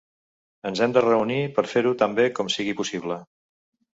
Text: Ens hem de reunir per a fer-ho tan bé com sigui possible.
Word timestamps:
Ens 0.69 0.79
hem 0.85 0.95
de 0.95 1.03
reunir 1.05 1.37
per 1.57 1.65
a 1.67 1.69
fer-ho 1.75 1.93
tan 2.01 2.17
bé 2.21 2.27
com 2.39 2.51
sigui 2.53 2.75
possible. 2.83 3.19